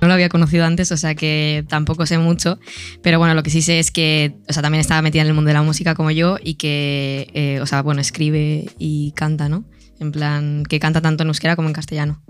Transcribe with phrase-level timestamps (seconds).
[0.00, 2.58] No lo había conocido antes, o sea que tampoco sé mucho,
[3.02, 5.34] pero bueno, lo que sí sé es que, o sea, también estaba metida en el
[5.34, 9.48] mundo de la música como yo y que, eh, o sea, bueno, escribe y canta,
[9.48, 9.64] ¿no?
[10.00, 12.22] En plan, que canta tanto en euskera como en castellano.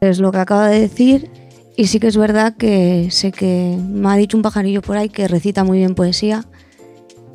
[0.00, 1.30] Es lo que acaba de decir
[1.76, 5.08] y sí que es verdad que sé que me ha dicho un pajarillo por ahí
[5.08, 6.44] que recita muy bien poesía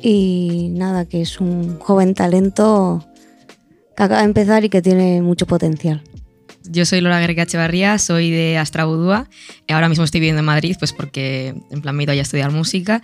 [0.00, 3.06] y nada, que es un joven talento
[3.96, 6.02] que acaba de empezar y que tiene mucho potencial.
[6.64, 9.28] Yo soy Lola Guerrica Echevarría, soy de Astrabudúa.
[9.68, 12.22] Ahora mismo estoy viviendo en Madrid, pues porque en plan me he ido ya a
[12.22, 13.02] estudiar música.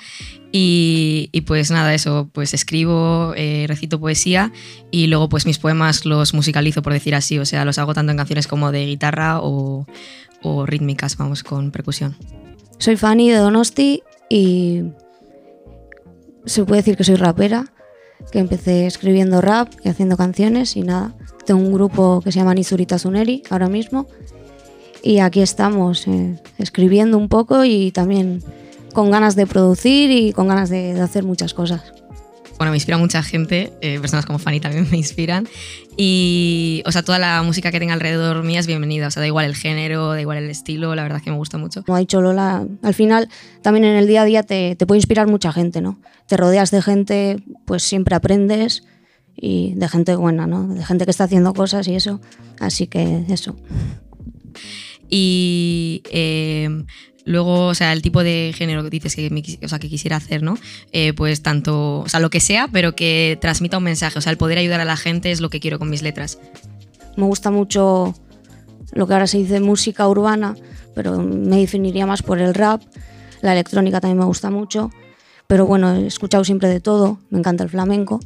[0.52, 4.52] Y, y pues nada, eso, pues escribo, eh, recito poesía
[4.90, 7.38] y luego pues mis poemas los musicalizo, por decir así.
[7.38, 9.86] O sea, los hago tanto en canciones como de guitarra o,
[10.46, 12.16] o rítmicas, vamos, con percusión.
[12.78, 14.84] Soy Fanny de Donosti y
[16.44, 17.72] se puede decir que soy rapera,
[18.30, 21.14] que empecé escribiendo rap y haciendo canciones y nada.
[21.44, 24.06] Tengo un grupo que se llama Nizurita Suneri ahora mismo
[25.02, 28.42] y aquí estamos eh, escribiendo un poco y también
[28.92, 31.95] con ganas de producir y con ganas de, de hacer muchas cosas.
[32.58, 35.46] Bueno, me inspira mucha gente, eh, personas como Fanny también me inspiran.
[35.96, 39.08] Y, o sea, toda la música que tenga alrededor mía es bienvenida.
[39.08, 41.36] O sea, da igual el género, da igual el estilo, la verdad es que me
[41.36, 41.82] gusta mucho.
[41.84, 43.28] Como ha dicho Lola, al final
[43.62, 45.98] también en el día a día te, te puede inspirar mucha gente, ¿no?
[46.26, 48.84] Te rodeas de gente, pues siempre aprendes
[49.36, 50.66] y de gente buena, ¿no?
[50.66, 52.20] De gente que está haciendo cosas y eso.
[52.58, 53.56] Así que eso.
[55.08, 56.84] Y eh,
[57.26, 60.16] luego, o sea, el tipo de género que dices que, me o sea, que quisiera
[60.16, 60.56] hacer, ¿no?
[60.92, 64.18] Eh, pues tanto, o sea, lo que sea, pero que transmita un mensaje.
[64.18, 66.38] O sea, el poder ayudar a la gente es lo que quiero con mis letras.
[67.16, 68.14] Me gusta mucho
[68.92, 70.56] lo que ahora se dice música urbana,
[70.94, 72.82] pero me definiría más por el rap.
[73.42, 74.90] La electrónica también me gusta mucho.
[75.46, 78.20] Pero bueno, he escuchado siempre de todo, me encanta el flamenco.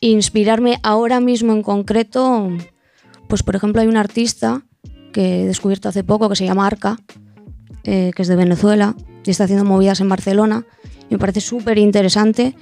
[0.00, 2.48] Inspirarme ahora mismo en concreto,
[3.28, 4.62] pues por ejemplo hay un artista
[5.12, 6.98] que he descubierto hace poco que se llama Arca,
[7.84, 10.64] eh, que es de Venezuela y está haciendo movidas en Barcelona.
[11.08, 12.54] Y me parece súper interesante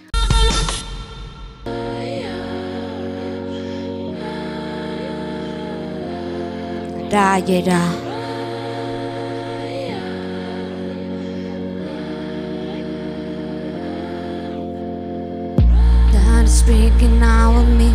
[16.48, 17.90] is speaking out of me,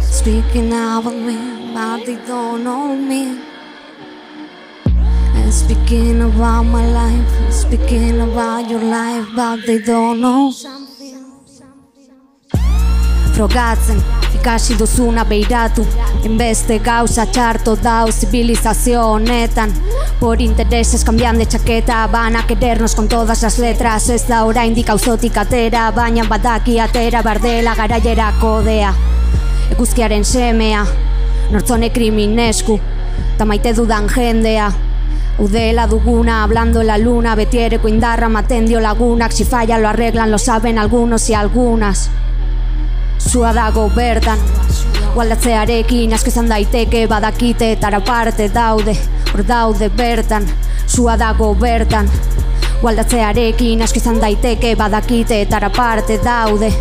[0.00, 1.36] speaking out of me,
[1.74, 3.47] but they don't know me.
[5.50, 10.52] Speaking about my life, speaking about your life, but they don't know.
[13.32, 14.02] Frogatzen,
[14.34, 15.86] ikasi duzuna beiratu.
[16.24, 19.72] Enbeste gauza txarto dau zibilizazio honetan.
[20.20, 24.10] Por intereses cambian de chaqueta Van a querernos con todas las letras.
[24.10, 28.92] Ez da oraindik auzotik atera Baina badaki atera bardela garaiera kodea
[29.70, 30.84] Eguzkiaren semea
[31.50, 32.80] Nortzone kriminesku
[33.38, 34.72] Ta maite dudan jendea
[35.38, 40.38] Udela duguna, hablando la luna Betiereko indarra maten dio lagunak Si falla lo arreglan, lo
[40.38, 42.10] saben algunos y algunas.
[43.18, 44.38] Zua dago bertan
[45.14, 48.96] Gualdatzearekin asko izan daiteke badakite etara parte daude
[49.32, 50.46] Hor daude bertan.
[50.86, 52.10] Zua dago bertan
[52.82, 56.72] Gualdatzearekin asko izan daiteke badakite etara parte daude.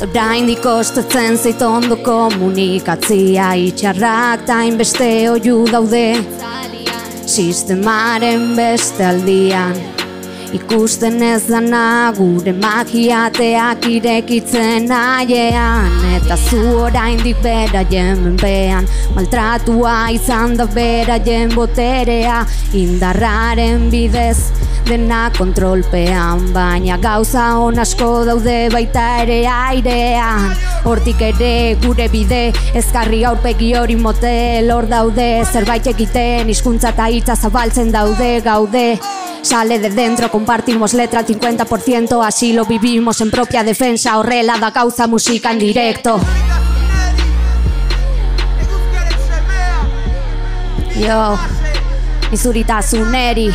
[0.00, 6.04] Oraindik kostatzen zait ondo komunikatzia Itxarrak ta inbeste oiu daude
[7.30, 9.99] Sistemaren the beste aldian
[10.50, 15.92] Ikusten ez dana gure magiateak irekitzen naiean.
[16.16, 22.40] Eta zu oraindik beraien menpean Maltratua izan da beraien boterea.
[22.74, 24.50] Indarraren bidez
[24.90, 30.50] dena kontrolpean Baina gauza on asko daude baita ere airean.
[30.82, 31.54] Hortik ere
[31.86, 32.42] gure bide
[32.74, 35.30] ezkarri aurpegi hori motel hor daude.
[35.46, 38.86] Zerbait egiten hizkuntza eta hitza zabaltzen daude gaude
[39.42, 44.70] Sale de dentro, compartimos letra al 50% Así lo vivimos en propia defensa Horrela da
[44.70, 46.20] gauza musika en directo.
[50.96, 51.38] Yo,
[52.30, 53.50] izuritasuneri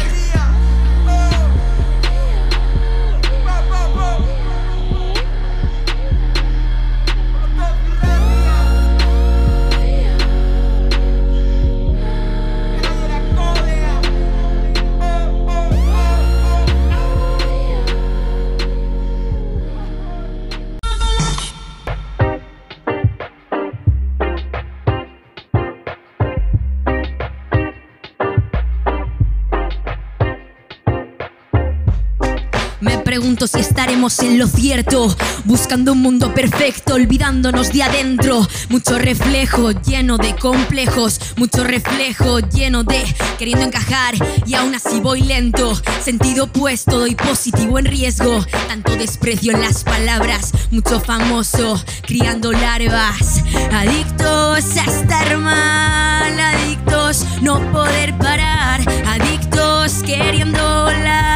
[33.54, 35.16] y estaremos en lo cierto.
[35.44, 38.48] Buscando un mundo perfecto, olvidándonos de adentro.
[38.70, 41.20] Mucho reflejo lleno de complejos.
[41.36, 43.04] Mucho reflejo lleno de
[43.38, 44.16] queriendo encajar.
[44.48, 45.80] Y aún así voy lento.
[46.04, 48.44] Sentido opuesto, doy positivo en riesgo.
[48.68, 50.52] Tanto desprecio en las palabras.
[50.72, 53.44] Mucho famoso, criando larvas.
[53.72, 56.40] Adictos a estar mal.
[56.40, 58.82] Adictos no poder parar.
[59.06, 61.35] Adictos queriendo volar.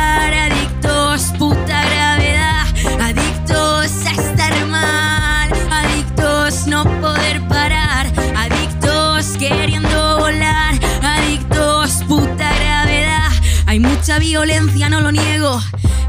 [14.20, 15.60] Violencia, no lo niego.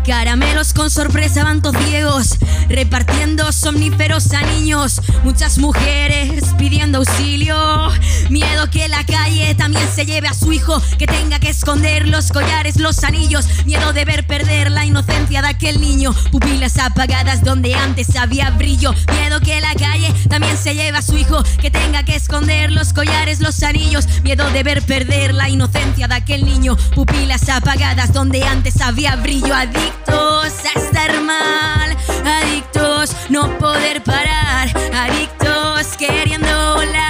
[0.04, 2.38] Caramelos con sorpresa, vantos ciegos,
[2.68, 5.00] repartiendo somníferos a niños.
[5.24, 7.90] Muchas mujeres pidiendo auxilio.
[8.30, 12.32] Miedo que la calle también se lleve a su hijo, que tenga que esconder los
[12.32, 13.46] collares, los anillos.
[13.66, 16.14] Miedo de ver perder la inocencia de aquel niño.
[16.30, 18.94] Pupilas apagadas donde antes había brillo.
[19.12, 22.92] Miedo que la calle también se lleve a su hijo, que tenga que esconder los
[22.92, 24.08] collares, los anillos.
[24.22, 26.76] Miedo de ver perder la inocencia de aquel niño.
[26.94, 29.54] Pupilas apagadas donde antes había brillo.
[29.90, 31.90] Adictos a estar mal,
[32.24, 37.09] adictos no poder parar, adictos queriendo volar,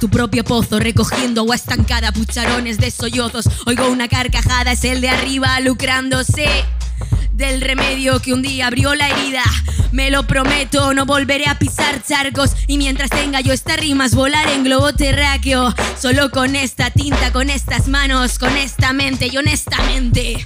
[0.00, 3.44] tu propio pozo recogiendo agua estancada, pucharones de sollozos.
[3.66, 6.48] Oigo una carcajada, es el de arriba lucrándose
[7.32, 9.42] del remedio que un día abrió la herida.
[9.92, 12.52] Me lo prometo, no volveré a pisar charcos.
[12.66, 15.74] Y mientras tenga yo estas rimas, volar en globo terráqueo.
[16.00, 20.42] Solo con esta tinta, con estas manos, con esta mente y honestamente.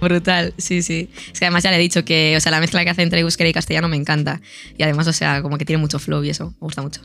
[0.00, 1.10] Brutal, sí, sí.
[1.32, 3.20] Es que además ya le he dicho que, o sea, la mezcla que hace entre
[3.20, 4.40] euskera y castellano me encanta.
[4.76, 7.02] Y además, o sea, como que tiene mucho flow y eso, me gusta mucho.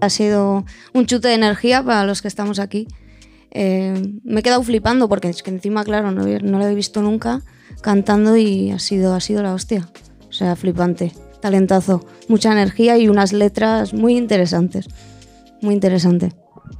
[0.00, 2.86] Ha sido un chute de energía para los que estamos aquí.
[3.50, 3.94] Eh,
[4.24, 7.42] me he quedado flipando porque es que encima, claro, no, no lo he visto nunca
[7.80, 9.88] cantando y ha sido, ha sido la hostia.
[10.28, 14.86] O sea, flipante, talentazo, mucha energía y unas letras muy interesantes.
[15.62, 16.32] Muy interesante.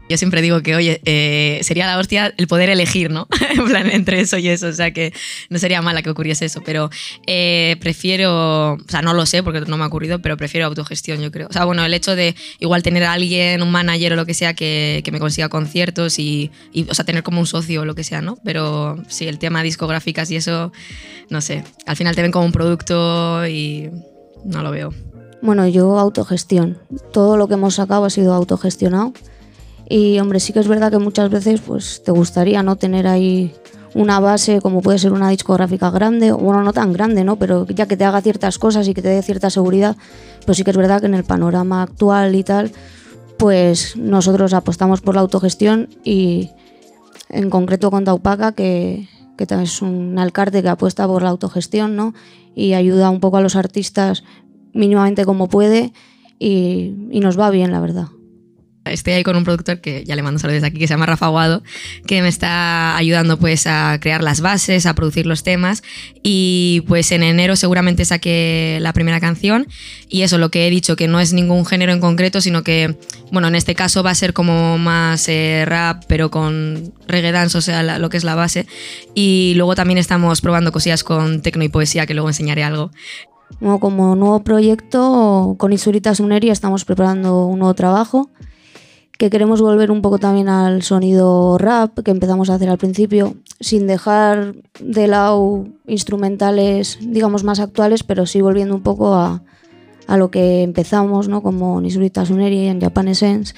[0.09, 3.29] Yo siempre digo que, oye, eh, sería la hostia el poder elegir, ¿no?
[3.51, 4.69] en plan, entre eso y eso.
[4.69, 5.13] O sea, que
[5.51, 6.63] no sería mala que ocurriese eso.
[6.65, 6.91] Pero
[7.27, 11.21] eh, prefiero, o sea, no lo sé porque no me ha ocurrido, pero prefiero autogestión,
[11.21, 11.49] yo creo.
[11.49, 14.35] O sea, bueno, el hecho de igual tener a alguien, un manager o lo que
[14.35, 17.85] sea, que, que me consiga conciertos y, y, o sea, tener como un socio o
[17.85, 18.39] lo que sea, ¿no?
[18.45, 20.73] Pero sí, el tema discográficas y eso,
[21.31, 21.65] no sé.
[21.87, 23.91] Al final te ven como un producto y
[24.45, 24.95] no lo veo.
[25.41, 26.79] Bueno, yo autogestión.
[27.13, 29.13] Todo lo que hemos sacado ha sido autogestionado.
[29.89, 33.55] Y hombre, sí que es verdad que muchas veces pues te gustaría no tener ahí
[33.95, 37.37] una base como puede ser una discográfica grande, bueno, no tan grande, ¿no?
[37.37, 39.97] Pero ya que te haga ciertas cosas y que te dé cierta seguridad,
[40.45, 42.71] pues sí que es verdad que en el panorama actual y tal,
[43.39, 46.51] pues nosotros apostamos por la autogestión y
[47.31, 52.13] en concreto con Taupaca, que, que es un alcalde que apuesta por la autogestión, ¿no?
[52.55, 54.23] Y ayuda un poco a los artistas
[54.75, 55.95] mínimamente como puede
[56.39, 58.09] y nos va bien, la verdad.
[58.91, 61.27] Estoy ahí con un productor que ya le mando saludos aquí, que se llama Rafa
[61.27, 61.63] Aguado,
[62.07, 65.83] que me está ayudando pues a crear las bases, a producir los temas
[66.23, 69.67] y pues en enero seguramente saqué la primera canción
[70.09, 72.97] y eso, lo que he dicho, que no es ningún género en concreto, sino que,
[73.31, 77.59] bueno, en este caso va a ser como más eh, rap, pero con reggae dance,
[77.59, 78.67] o sea, la- lo que es la base.
[79.15, 82.91] Y luego también estamos probando cosillas con tecno y poesía, que luego enseñaré algo.
[83.81, 88.31] Como nuevo proyecto, con Isurita Suneri estamos preparando un nuevo trabajo
[89.19, 93.35] que queremos volver un poco también al sonido rap que empezamos a hacer al principio,
[93.59, 99.43] sin dejar de lado instrumentales, digamos, más actuales, pero sí volviendo un poco a,
[100.07, 101.43] a lo que empezamos, ¿no?
[101.43, 103.55] Como Nisurita Suneri en Japan Essence.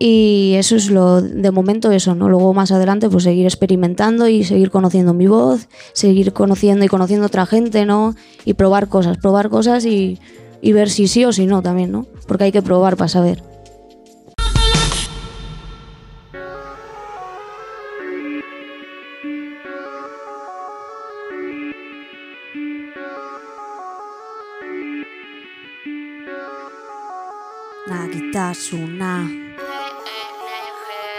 [0.00, 2.28] Y eso es lo de momento eso, ¿no?
[2.28, 7.26] Luego más adelante pues seguir experimentando y seguir conociendo mi voz, seguir conociendo y conociendo
[7.26, 8.16] otra gente, ¿no?
[8.44, 10.18] Y probar cosas, probar cosas y,
[10.60, 12.04] y ver si sí o si no también, ¿no?
[12.26, 13.51] Porque hay que probar para saber.
[27.88, 29.26] Nagitasuna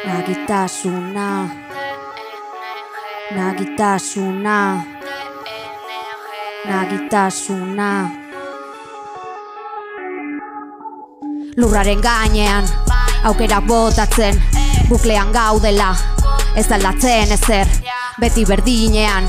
[0.05, 1.49] Nagitasuna
[3.35, 4.83] Nagitasuna
[6.65, 8.09] Nagitasuna
[11.57, 12.63] Lurraren gainean
[13.23, 14.39] aukerak botatzen
[14.87, 15.91] buklean gaudela
[16.55, 17.67] ez aldatzen ezer
[18.21, 19.27] beti berdinean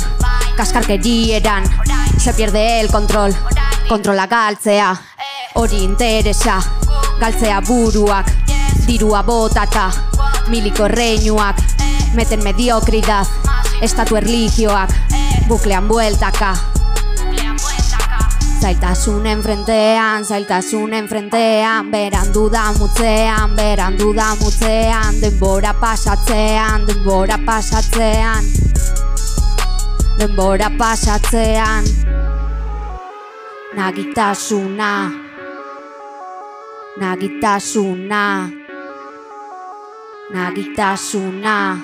[0.57, 1.67] kaskarkerieran
[2.17, 3.35] se pierde el control
[3.89, 4.95] kontrola galtzea
[5.55, 6.63] hori interesa
[7.21, 8.27] galtzea buruak
[8.87, 9.91] dirua botata
[10.49, 11.57] miliko reinuak
[12.15, 13.27] meten mediokridad
[13.81, 14.91] estatu erligioak
[15.49, 16.57] buklean bueltaka.
[18.65, 28.45] Zailtasunen frentean, zailtasunen frentean Berandu da mutzean, berandu da mutzean Denbora pasatzean, denbora pasatzean.
[30.19, 31.85] Denbora pasatzean.
[33.77, 35.34] Nagitasuna
[36.95, 38.47] Nagitasuna.
[40.31, 41.77] Nagitasuna.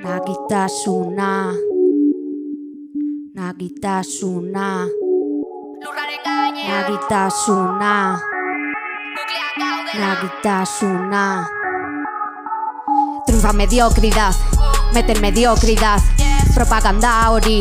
[0.00, 1.52] Nagitasuna.
[3.34, 4.88] Nagitasuna.
[6.68, 8.18] Nagitasuna.
[9.92, 11.24] Nagitasuna.
[13.26, 14.34] Triunfa mediocridad.
[14.94, 16.00] Meten mediocridad.
[16.54, 17.60] Propaganda hori.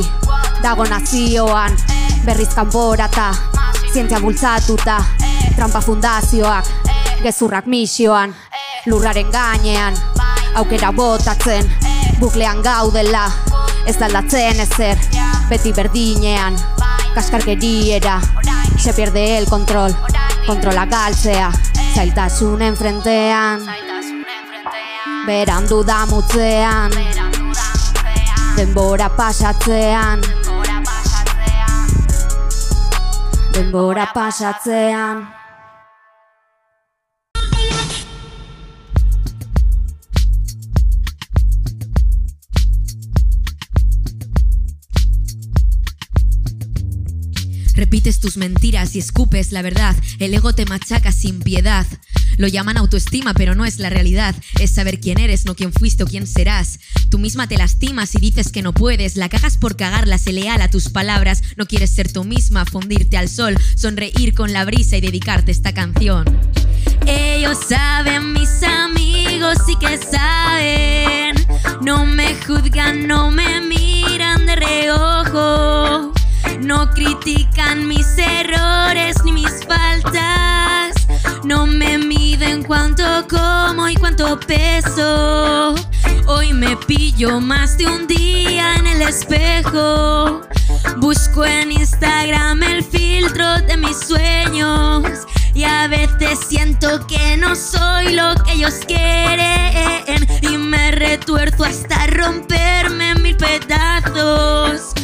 [0.64, 1.76] Dago nazioan.
[2.24, 3.57] Berriz kanporata
[3.98, 5.04] Zientzia bultzatuta.
[5.56, 6.66] Trampa fundazioak
[7.24, 8.36] Gezurrak misioan
[8.86, 9.98] Lurraren gainean.
[10.54, 11.66] Aukera botatzen
[12.20, 13.26] Buklean gaudela.
[13.90, 15.02] Ez aldatzen ezer
[15.50, 16.62] Beti berdinean.
[17.16, 18.22] Kaskarkeriera
[18.78, 19.98] Se pierde el control.
[20.46, 21.52] Kontrola galtzea
[21.96, 23.66] Zailtasunen frentean.
[25.26, 26.94] Berandu da mutzean.
[28.58, 30.37] Denbora pasatzean
[33.58, 35.26] Denbora pasatzean
[47.88, 49.96] Repites tus mentiras y escupes la verdad.
[50.20, 51.88] El ego te machaca sin piedad.
[52.36, 54.36] Lo llaman autoestima, pero no es la realidad.
[54.60, 56.82] Es saber quién eres, no quién fuiste o quién serás.
[57.10, 59.16] Tú misma te lastimas y dices que no puedes.
[59.16, 61.42] La cagas por cagarla, se leal a tus palabras.
[61.56, 65.74] No quieres ser tú misma, fundirte al sol, sonreír con la brisa y dedicarte esta
[65.74, 66.26] canción.
[67.06, 71.38] Ellos saben, mis amigos sí que saben.
[71.82, 73.87] No me juzgan, no me miran
[76.98, 80.96] critican mis errores ni mis faltas.
[81.44, 85.76] No me miden cuánto como y cuánto peso.
[86.26, 90.42] Hoy me pillo más de un día en el espejo.
[90.98, 95.04] Busco en Instagram el filtro de mis sueños.
[95.54, 100.28] Y a veces siento que no soy lo que ellos quieren.
[100.42, 104.97] Y me retuerzo hasta romperme en mil pedazos.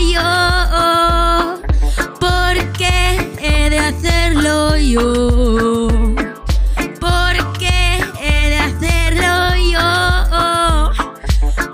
[0.00, 1.60] Yo?
[2.18, 5.88] ¿Por qué he de hacerlo yo?
[7.00, 10.92] ¿Por qué he de hacerlo yo?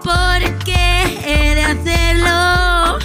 [0.03, 2.99] ¿Por qué he de hacerlo?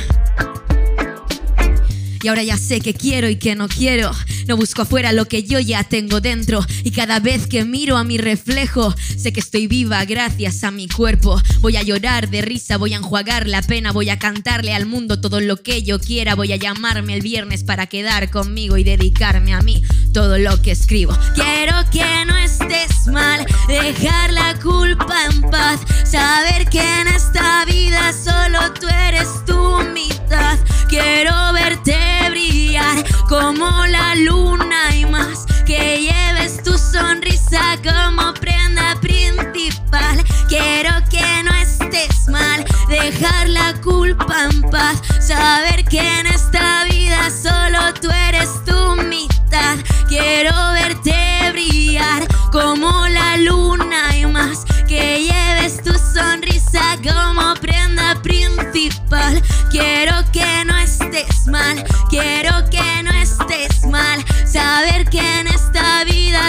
[2.24, 4.12] Y ahora ya sé que quiero y que no quiero.
[4.48, 6.66] No busco afuera lo que yo ya tengo dentro.
[6.84, 10.88] Y cada vez que miro a mi reflejo, sé que estoy viva gracias a mi
[10.88, 11.42] cuerpo.
[11.62, 15.22] Voy a llorar de risa, voy a enjuagar la pena, voy a cantarle al mundo
[15.22, 16.36] todo lo que yo quiera.
[16.36, 19.84] Voy a llamarme el viernes para quedar conmigo y dedicarme a mí
[20.14, 21.18] todo lo que escribo.
[21.36, 25.80] Quiero que no estés mal, dejar la culpa en paz.
[26.06, 30.58] Saber que en esta vida solo tú eres tu mitad.
[30.90, 31.96] Quiero verte
[32.30, 35.46] brillar como la luna y más.
[35.66, 40.18] Que lleves tu sonrisa como prenda principal.
[40.48, 45.02] Quiero que no estés mal, dejar la culpa en paz.
[45.20, 48.21] Saber que en esta vida solo tú eres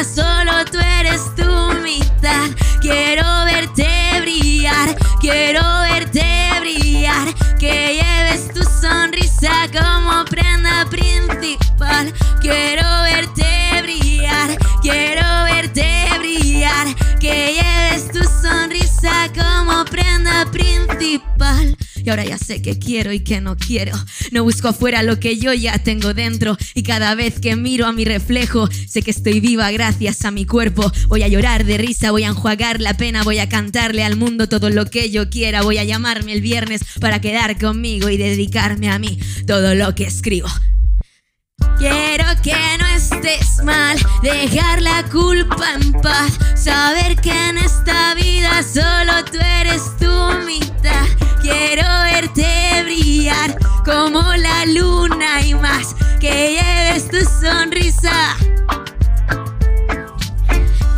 [0.05, 2.51] solo tú eres tu mitad.
[2.81, 3.87] Quiero verte
[4.21, 6.25] brillar, quiero verte
[6.61, 7.35] brillar.
[7.59, 12.13] Que lleves tu sonrisa como prenda principal.
[12.41, 16.87] Quiero verte brillar, quiero verte brillar.
[17.21, 21.77] Que lleves tu sonrisa como prenda principal.
[22.05, 23.93] Y ahora ya sé que quiero y que no quiero.
[24.31, 26.57] No busco afuera lo que yo ya tengo dentro.
[26.75, 30.47] Y cada vez que miro a mi reflejo, sé que estoy viva gracias a mi
[30.47, 30.91] cuerpo.
[31.09, 34.49] Voy a llorar de risa, voy a enjuagar la pena, voy a cantarle al mundo
[34.49, 35.63] todo lo que yo quiera.
[35.63, 40.05] Voy a llamarme el viernes para quedar conmigo y dedicarme a mí todo lo que
[40.05, 40.49] escribo.
[41.79, 48.63] Quiero que no estés mal, dejar la culpa en paz, saber que en esta vida
[48.63, 50.07] solo tú eres tu
[50.45, 51.22] mitad.
[51.43, 58.37] Quiero verte brillar como la luna y más, que lleves tu sonrisa.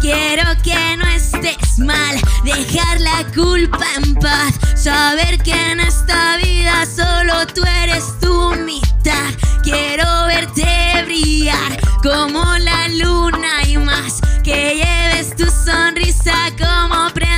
[0.02, 6.84] Quiero que no estés mal, dejar la culpa en paz, saber que en esta vida
[6.84, 9.32] solo tú eres tu mitad.
[9.62, 17.33] Quiero verte brillar como la luna y más, que lleves tu sonrisa como prenda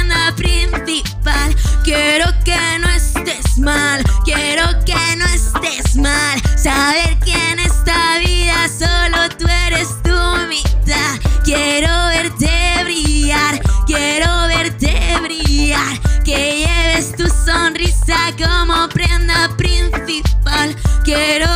[1.82, 8.68] Quiero que no estés mal, quiero que no estés mal, saber que en esta vida
[8.68, 10.16] solo tú eres tu
[10.48, 11.18] mitad.
[11.44, 12.50] Quiero verte
[12.84, 20.76] brillar, quiero verte brillar, que lleves tu sonrisa como prenda principal.
[21.04, 21.55] Quiero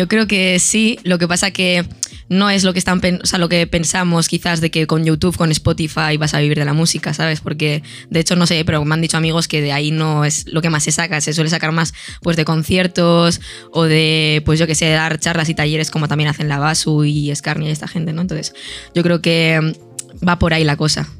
[0.00, 1.84] Yo creo que sí, lo que pasa que
[2.30, 5.50] no es lo que están o lo que pensamos quizás de que con YouTube, con
[5.50, 7.42] Spotify vas a vivir de la música, ¿sabes?
[7.42, 10.50] Porque de hecho no sé, pero me han dicho amigos que de ahí no es
[10.50, 11.92] lo que más se saca, se suele sacar más
[12.22, 13.42] pues de conciertos
[13.72, 17.04] o de pues yo que sé, dar charlas y talleres como también hacen la Basu
[17.04, 18.22] y Scarnia y esta gente, ¿no?
[18.22, 18.54] Entonces,
[18.94, 21.10] yo creo que mm, va por ahí la cosa.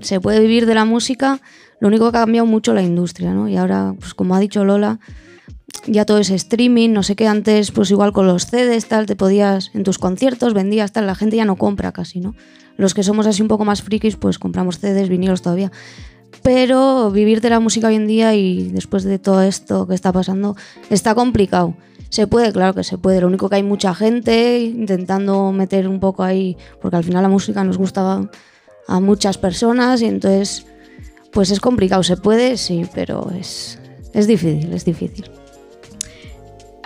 [0.00, 1.40] se puede vivir de la música,
[1.78, 3.48] lo único que ha cambiado mucho la industria, ¿no?
[3.48, 4.98] Y ahora, pues como ha dicho Lola,
[5.86, 9.16] ya todo es streaming, no sé qué, antes pues igual con los CDs, tal, te
[9.16, 12.34] podías, en tus conciertos vendías, tal, la gente ya no compra casi, ¿no?
[12.76, 15.72] Los que somos así un poco más frikis, pues compramos CDs, vinilos todavía.
[16.42, 20.12] Pero vivir de la música hoy en día y después de todo esto que está
[20.12, 20.56] pasando,
[20.90, 21.74] está complicado.
[22.08, 23.20] Se puede, claro que se puede.
[23.20, 27.28] Lo único que hay mucha gente intentando meter un poco ahí, porque al final la
[27.28, 28.28] música nos gusta
[28.86, 30.66] a muchas personas y entonces,
[31.32, 32.02] pues es complicado.
[32.02, 33.78] Se puede, sí, pero es,
[34.12, 35.35] es difícil, es difícil.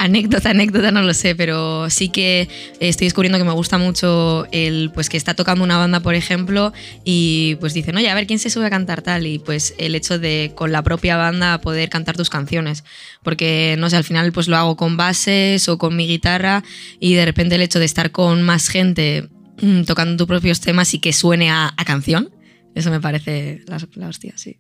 [0.02, 2.48] Anécdota, anécdota, no lo sé, pero sí que
[2.80, 6.72] estoy descubriendo que me gusta mucho el pues que está tocando una banda, por ejemplo,
[7.04, 9.94] y pues dicen, oye, a ver quién se sube a cantar tal, y pues el
[9.94, 12.82] hecho de con la propia banda poder cantar tus canciones,
[13.22, 16.64] porque no sé, al final pues lo hago con bases o con mi guitarra,
[16.98, 19.28] y de repente el hecho de estar con más gente
[19.60, 22.30] mm, tocando tus propios temas y que suene a, a canción,
[22.74, 24.56] eso me parece la, la hostia, sí.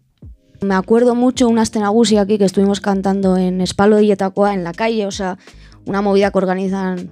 [0.62, 4.72] Me acuerdo mucho una Astenagusi aquí que estuvimos cantando en Espalo de Yetacoa en la
[4.72, 5.38] calle, o sea,
[5.86, 7.10] una movida que organizan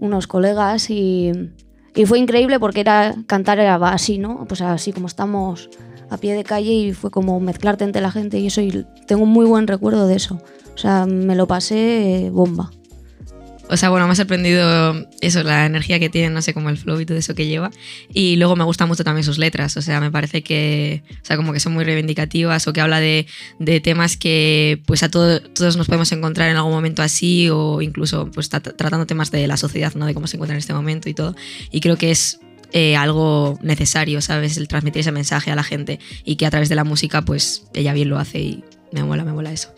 [0.00, 1.32] unos colegas y,
[1.94, 4.44] y fue increíble porque era cantar era así, ¿no?
[4.48, 5.70] Pues así como estamos
[6.10, 9.22] a pie de calle y fue como mezclarte entre la gente y eso y tengo
[9.22, 10.40] un muy buen recuerdo de eso.
[10.74, 12.70] O sea, me lo pasé bomba.
[13.70, 16.78] O sea, bueno, me ha sorprendido eso, la energía que tiene, no sé, como el
[16.78, 17.70] flow y todo eso que lleva.
[18.12, 21.36] Y luego me gustan mucho también sus letras, o sea, me parece que, o sea,
[21.36, 23.26] como que son muy reivindicativas o que habla de,
[23.58, 27.82] de temas que pues a todo- todos nos podemos encontrar en algún momento así o
[27.82, 30.06] incluso pues tra- tratando temas de la sociedad, ¿no?
[30.06, 31.34] De cómo se encuentra en este momento y todo.
[31.70, 32.40] Y creo que es
[32.72, 34.56] eh, algo necesario, ¿sabes?
[34.56, 37.64] El transmitir ese mensaje a la gente y que a través de la música pues
[37.74, 39.74] ella bien lo hace y me mola, me mola eso.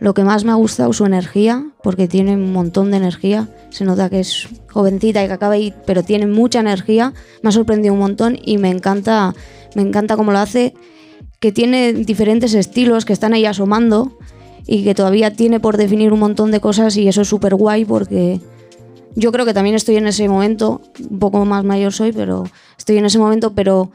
[0.00, 3.48] Lo que más me ha gustado su energía, porque tiene un montón de energía.
[3.70, 7.14] Se nota que es jovencita y que acaba ahí, pero tiene mucha energía.
[7.42, 9.34] Me ha sorprendido un montón y me encanta,
[9.74, 10.74] me encanta cómo lo hace.
[11.40, 14.18] Que tiene diferentes estilos que están ahí asomando
[14.66, 17.84] y que todavía tiene por definir un montón de cosas y eso es súper guay
[17.84, 18.40] porque
[19.16, 22.44] yo creo que también estoy en ese momento, un poco más mayor soy, pero
[22.76, 23.90] estoy en ese momento, pero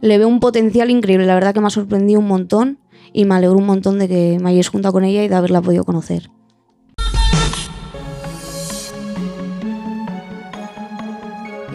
[0.00, 1.24] le veo un potencial increíble.
[1.24, 2.78] La verdad que me ha sorprendido un montón
[3.12, 5.60] y me alegro un montón de que me hayáis juntado con ella y de haberla
[5.60, 6.30] podido conocer.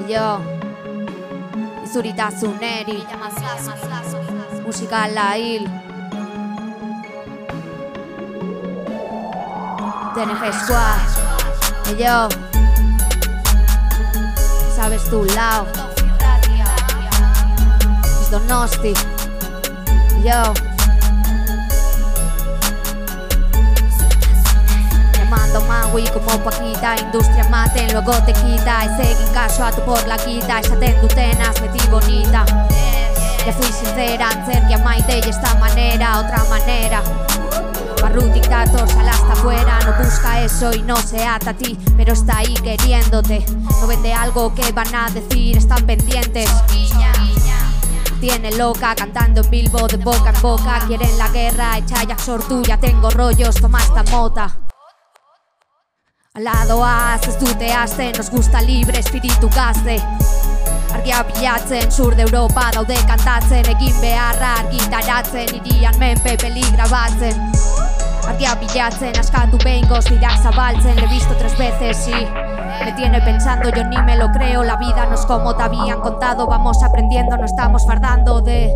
[0.10, 0.40] Yo,
[1.86, 3.04] Izuritasuneri,
[4.66, 5.66] música Lail,
[10.14, 12.30] TNG Squad, yo,
[14.76, 15.66] sabes tu lado.
[18.34, 18.94] Donosti.
[20.26, 20.73] Yo.
[25.94, 28.84] Maui como Paquita Industria maten, luego te quita.
[28.84, 32.44] Y seguí caso a tu por la quita Esa ten dutenas, metí bonita
[33.46, 37.04] Ya fui sincera, cerca maite y esta manera, otra manera.
[38.02, 42.14] Barru dictator, sal hasta afuera No busca eso y no se ata a ti Pero
[42.14, 43.46] está ahí queriéndote.
[43.80, 46.50] No vende algo que van a decir, están pendientes.
[48.20, 50.80] Tiene loca Cantando en Bilbo de boca en boca.
[50.88, 52.16] Quieren la guerra, echa ya
[52.48, 54.53] tuya Tengo rollos, toma esta mota
[56.36, 60.02] Al lado A, estuteaste Nos gusta libre, espíritu gaste.
[60.92, 67.38] Argia bilatzen, sur de Europa daude kantatzen Egin beharra argitaratzen Irian menpe peligra batzen
[68.28, 72.26] Argia bilatzen, askatu behin goztirak zabaltzen Le visto tres veces y
[72.84, 76.02] me tiene pensando, yo ni me lo creo La vida no es como te habían
[76.02, 78.74] contado Vamos aprendiendo, no estamos fardando de...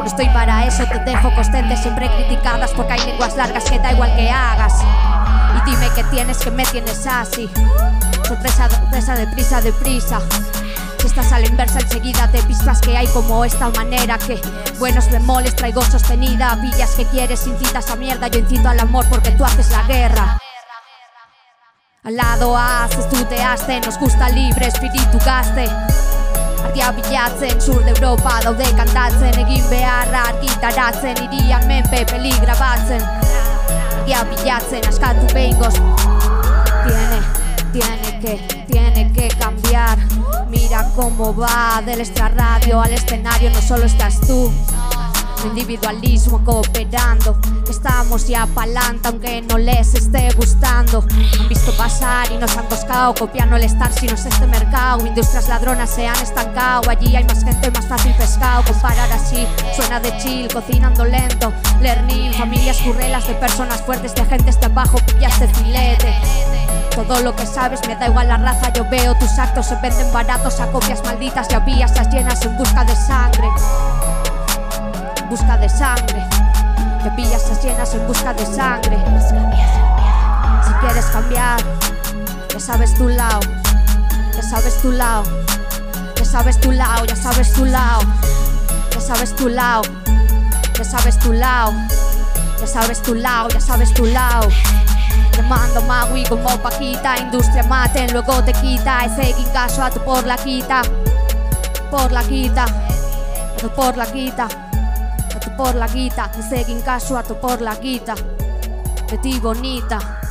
[0.00, 3.92] No estoy para eso, te dejo constantes siempre criticadas Porque hay lenguas largas que da
[3.92, 4.82] igual que hagas
[5.68, 7.48] dime qué tienes que me tienes así.
[8.26, 10.20] Sorpresa, sorpresa, deprisa, deprisa.
[10.98, 14.40] Si estás a la inversa enseguida te pistas que hay como esta manera que
[14.78, 16.56] buenos bemoles traigo sostenida.
[16.56, 20.38] Villas que quieres incitas a mierda yo incito al amor porque tú haces la guerra.
[22.04, 25.68] Al lado A, estuteaste, nos gusta libre, espiritu gazte
[26.64, 32.54] Argia bilatzen, sur de Europa daude kantatzen Egin beharra argitaratzen, irian menpe peligra
[33.68, 35.74] batzen Argia bilatzen, askatu behingoz.
[36.86, 37.20] Tiene,
[37.72, 39.98] tiene que, tiene que cambiar.
[40.48, 44.50] Mira cómo va del extrarradio al escenario, no solo estás tú
[45.46, 51.04] individualismo cooperando Estamos ya pa'lante aunque no les esté gustando.
[51.38, 55.06] Han visto pasar y nos han buscado Copiando el estar si no es este mercado.
[55.06, 58.64] Industrias ladronas se han estancado Allí hay más gente, más fácil pescado.
[58.64, 59.46] Comparar así,
[59.76, 64.98] suena de chill Cocinando lento, learning Familias currelas de personas fuertes De agentes de abajo,
[65.06, 66.14] pillas de filete.
[66.94, 69.66] Todo lo que sabes me da igual la raza, yo veo tus actos.
[69.66, 73.48] Se venden baratos a copias malditas y a vías llenas en busca de sangre
[75.28, 76.26] busca de sangre.
[77.02, 78.98] Te pillas a llenas en busca de sangre.
[80.66, 81.60] Si quieres cambiar,
[82.52, 83.40] ya sabes tu lado,
[84.34, 85.24] ya sabes tu lado,
[86.16, 88.02] ya sabes tu lado, ya sabes tu lado,
[88.92, 89.82] ya sabes tu lado,
[90.76, 91.72] ya sabes tu lado,
[92.60, 94.48] ya sabes tu lado, ya sabes tu lado.
[95.32, 99.06] Te mando magui como Paquita, industria maten, luego te quita.
[99.06, 100.82] Y seguí caso a tu por la quita,
[101.90, 104.67] por la quita, a tu por la quita
[105.56, 108.14] por la guita seguin caso a tu por la guita.
[109.10, 110.27] De ti bonita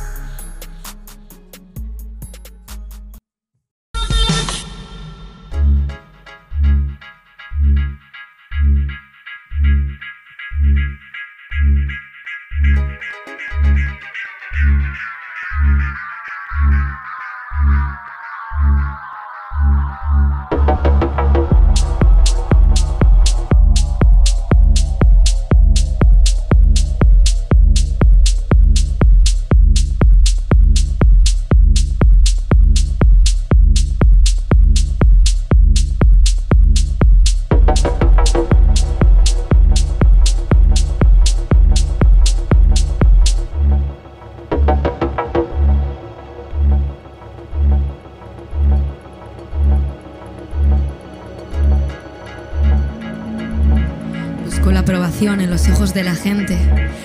[55.70, 56.58] ojos de la gente,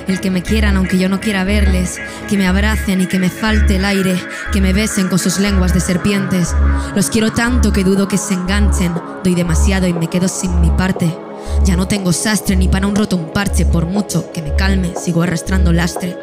[0.08, 2.00] el que me quieran aunque yo no quiera verles,
[2.30, 4.16] que me abracen y que me falte el aire,
[4.52, 6.56] que me besen con sus lenguas de serpientes.
[6.96, 10.70] Los quiero tanto que dudo que se enganchen, doy demasiado y me quedo sin mi
[10.72, 11.14] parte.
[11.66, 14.94] Ya no tengo sastre ni para un roto un parche, por mucho que me calme,
[14.96, 16.18] sigo arrastrando lastre.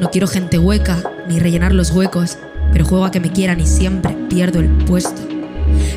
[0.00, 2.38] No quiero gente hueca ni rellenar los huecos,
[2.72, 5.31] pero juego a que me quieran y siempre pierdo el puesto.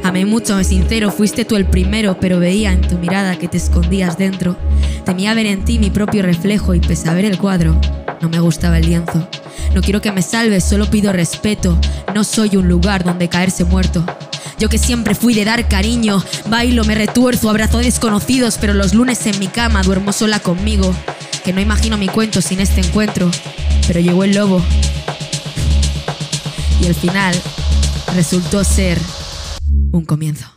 [0.04, 3.58] Amé mucho, me sincero, fuiste tú el primero, pero veía en tu mirada que te
[3.58, 4.56] escondías dentro.
[5.04, 7.80] Temía ver en ti mi propio reflejo y pese a ver el cuadro,
[8.22, 9.28] no me gustaba el lienzo.
[9.74, 11.78] No quiero que me salves, solo pido respeto.
[12.14, 14.06] No soy un lugar donde caerse muerto.
[14.58, 19.26] Yo que siempre fui de dar cariño, bailo, me retuerzo, abrazo desconocidos, pero los lunes
[19.26, 20.96] en mi cama duermo sola conmigo.
[21.44, 23.30] Que no imagino mi cuento sin este encuentro,
[23.86, 24.62] pero llegó el lobo.
[26.82, 27.36] Y el final
[28.16, 28.98] resultó ser
[29.95, 30.55] un comienzo.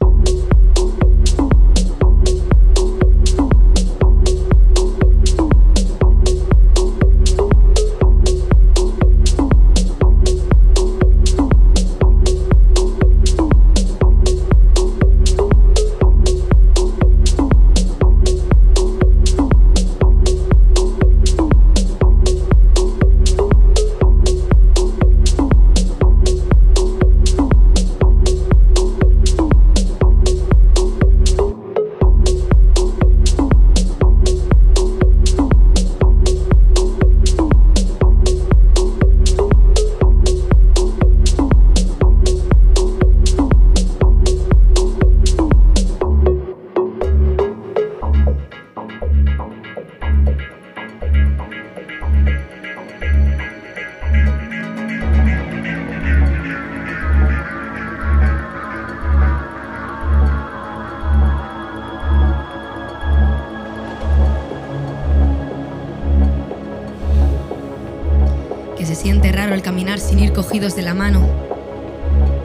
[69.04, 71.28] Al caminar sin ir cogidos de la mano.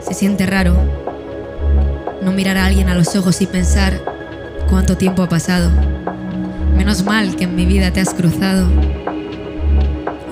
[0.00, 0.76] Se siente raro
[2.22, 4.00] no mirar a alguien a los ojos y pensar
[4.70, 5.70] cuánto tiempo ha pasado.
[6.76, 8.68] Menos mal que en mi vida te has cruzado.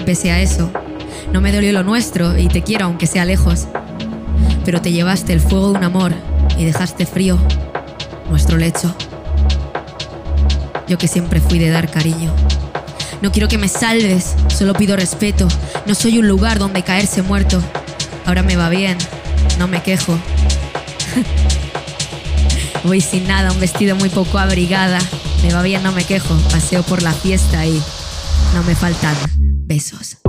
[0.06, 0.70] Pese a eso,
[1.32, 3.66] no me dolió lo nuestro y te quiero aunque sea lejos.
[4.64, 6.12] Pero te llevaste el fuego de un amor
[6.56, 7.36] y dejaste frío
[8.30, 8.94] nuestro lecho.
[10.86, 12.32] Yo que siempre fui de dar cariño.
[13.22, 15.46] No quiero que me salves, solo pido respeto.
[15.86, 17.62] No soy un lugar donde caerse muerto.
[18.26, 18.98] Ahora me va bien,
[19.60, 20.14] no me quejo.
[22.84, 24.98] Voy sin nada, un vestido muy poco abrigada.
[25.44, 26.34] Me va bien, no me quejo.
[26.50, 27.80] Paseo por la fiesta y
[28.54, 29.14] no me faltan
[29.66, 30.21] besos.